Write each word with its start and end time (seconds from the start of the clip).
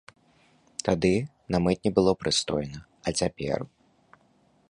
Тады 0.87 1.11
на 1.55 1.59
мытні 1.65 1.91
было 1.97 2.11
прыстойна, 2.23 2.79
а 3.11 3.13
цяпер? 3.23 3.59